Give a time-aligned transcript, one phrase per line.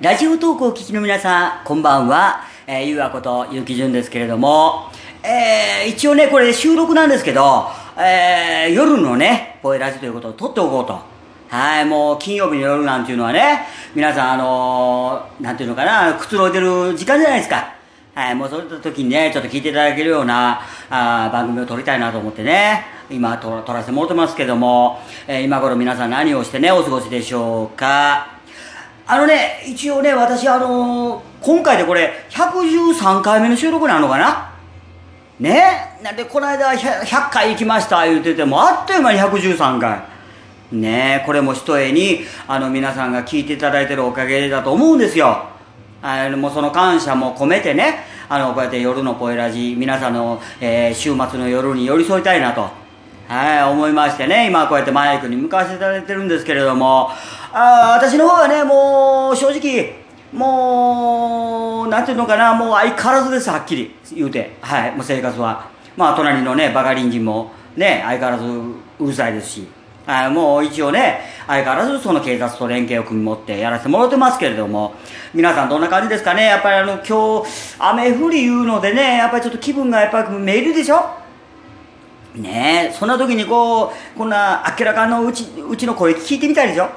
[0.00, 2.40] ラジオトークを聞きの皆さん、こんばんは。
[2.66, 4.90] えー、ゆうあことゆうきじゅんですけれども、
[5.22, 10.98] えー、一応ね、これ収録なんですけど、えー、夜のね、ポエラジということを撮っておこうと。
[11.48, 17.74] はい、もう金曜日の夜なんていうのはね、皆さん、あのー、なんていうのかな、くつろいでる時間じゃないですか。
[18.16, 28.33] はい、もうそういった時にね、ちょっと聞いていただけるようなあ番組を撮りたいなと思ってね、今撮撮らせてもらってますけども、えー、今頃皆さん何をしてね、お過ごしでしょうか。
[29.06, 34.50] あのね、一応ね、私、あのー、今回でこれ、113回目の収録なのかな？
[35.38, 35.98] ね？
[36.02, 40.02] なんで、この間100、100回行きました言うてても、あっという間に113回。
[40.72, 45.48] ねこれも一重に、あの、皆さんが聞いていただいてるおかげだと思うんですよ。
[46.00, 52.83] あの、もうその感謝も込めてね、あの、こうやって夜のポエラジ、皆さんの、えー、週末の夜に寄り添いたいなと。
[53.26, 57.10] はい、思いましてね、今こうやってマイクに向かわせていただいてるんですけれども、
[57.52, 59.94] あ私の方はね、もう正直、
[60.32, 64.56] もう、なんていうのかな、もう相変わらずです、はっきり言うて。
[64.60, 65.68] はい、もう生活は。
[65.96, 69.68] まあ、隣のね、バカ隣人もね、相変わらずうるさいですし。
[70.06, 74.92] はい、もう一応ね、相変わらずその警察と連携を組み持ってやらせてもらってますけれども、
[75.32, 77.46] 皆さんどんな感じですかねやっぱりあの、今日、
[77.78, 81.23] 雨降り言うのでね、やっぱりちょっと気分がやっぱりめいるでしょ？
[82.34, 86.88] ねえ、そんな時にこう、こんな明らかのうち、うちの声聞いてみたいでしょ？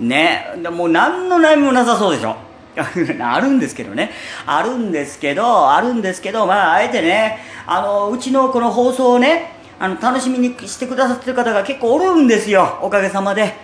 [0.00, 2.34] ねえ、もう何の悩みもなさそうでしょ？
[3.22, 4.10] あるんですけどね。
[4.46, 12.78] あるんですけど、あるんですけど、まあ、あえてね、あの、うちのこの放送をね、あの、楽しみにしてくださってる方が結構おるんですよ。
[12.82, 13.54] おかげさまで。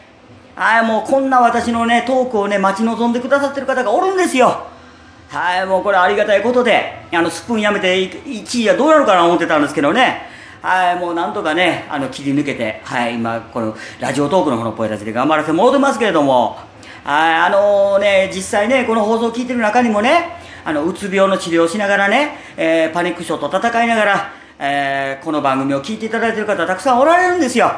[0.54, 4.64] はい、もうこんな私のね、トークをね、待ち望んでくださってる方がおるんですよ。
[5.30, 10.27] はい、もうこれありがたいことで、あの、スプーンやめて1位はどうなるかな思ってたんですけどね。
[10.60, 16.58] はい、もうなんとかね、あの、切り抜けて、はい、今、この、ラジオトークの方の声出しで頑張らせてもらってますけれども、
[17.04, 27.72] はい、あのー、ね、実際ね、この放送を聞いてる中にもね、あの、うつ病の治療をしながらね、えー、パニック症と戦いながら、えー、この番組を聞いていただいてる方たくさんおられるんですよ。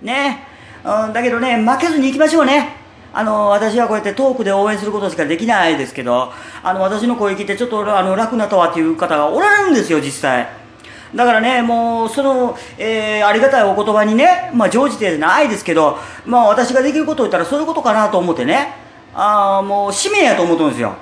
[0.00, 0.40] ね。
[0.82, 2.76] うん、だけどね、負けずに行きましょうね。
[3.12, 6.32] あの、私はこうやってトークで応援することしかできないですけど、
[6.62, 10.65] あの、私の声聞いてちょっとあの楽なとはっていう方がおられるんですよ、実際。
[11.14, 18.74] だからね、もう、その、えー、ありがたいお言葉にね、まあ、常時でないですけど、まあ、私ができることを言ったらそういうことかなと思ってね、
[19.14, 20.94] ああ、もう、使命やと思ってるんですよ。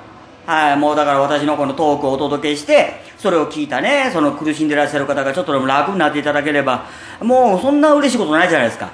[0.47, 6.85] はい、もうだから私のこのトークをお届けして、それを聞いたね、その苦しんでらっしゃる方がちょっとでも楽になっていただければ、
[7.23, 8.91] もうそんな嬉しいことないじゃないですか。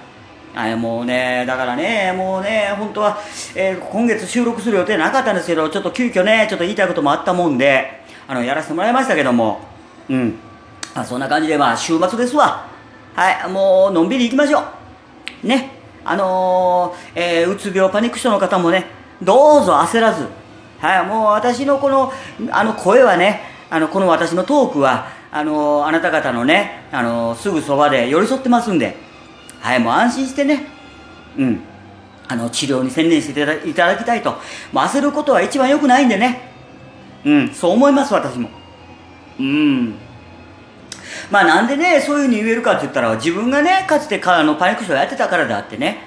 [0.54, 3.18] はい、もうね、だからね、もうね、本当は、
[3.56, 9.60] えー、今月収録する予定なかったんですけど、ちょっと急遽ね、ちょっと言いたいこともあったもんで、あの、やらせてもらいましたけども、
[10.08, 10.38] うん。
[10.94, 12.68] あそんな感じでまあ週末ですわ。
[13.14, 14.62] はいもうのんびり行きましょ
[15.44, 15.46] う。
[15.46, 15.72] ね
[16.04, 18.86] あのー、えー、うつ病パニック症の方もね
[19.22, 20.26] どうぞ焦らず。
[20.78, 22.12] はいもう私のこの
[22.50, 28.96] あの声はねあのこの私のトークはあのー、あなた方のね、あの、すぐそばで寄り添ってますんで。
[29.60, 30.66] はいもう安心してね。
[31.36, 31.60] うん。
[32.26, 34.30] あの治療に専念していただきたいと。
[34.72, 36.50] もう焦ることは一番良くないんでね。
[37.24, 38.48] うんそう思います私も。
[39.38, 39.94] うん。
[41.30, 45.98] まあなんでね、そういうふうに言えるかって言ったら、自分がね、かつてかあのパニック症やってたからであってね、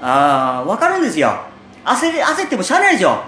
[0.00, 1.36] ああ、わかるんですよ。
[1.84, 3.22] 焦り、焦ってもしゃあないでしょ。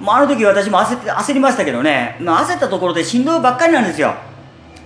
[0.00, 4.14] もうあの時私も焦って、焦りましたけどね、まあ、焦ったところでしんどいばっかりなんですよ。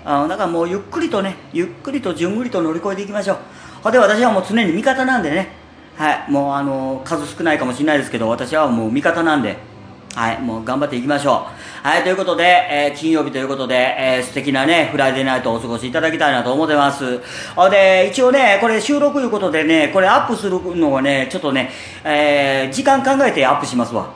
[0.05, 3.39] あだからもうゆっくりとね、ゆっくりとじゅんぐりと乗り越えていきましょう。
[3.83, 5.49] ほんで私はもう常に味方なんでね、
[5.97, 9.59] はい、もうあの、数少ないかもしれないですけど、私はもう味方なんで、
[10.15, 11.60] はい、もう頑張っていきましょう。
[11.83, 17.21] はい、ということで、えー、金曜日ということで、えー、素敵なね、フライデーナイトをお過ごしいただきたいなと思ってます。
[17.57, 21.71] あで、一応ね、これ収録いうことでね、これアップするのはね、ちょっとね、
[22.05, 24.13] えー、時間考えてアップしますわ。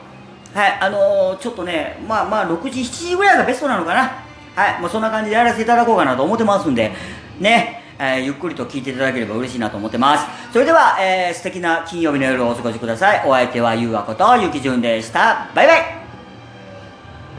[0.52, 4.12] はい、あのー、ちょっとね、まあまあ、6時、7時ぐらいがベストなのかな。
[4.54, 6.92] はい、もうそんな感じでやらせていただこうかなと思ってますんで、
[7.40, 10.26] ね、えー、ゆっくりと聞いていただければ嬉しいなと思ってます。
[10.52, 13.22] それでは、えー、素敵な金曜日の夜をお過ごしください。
[13.26, 15.50] お相手はゆうあことゆきじゅんでした。
[15.54, 16.03] バイバイ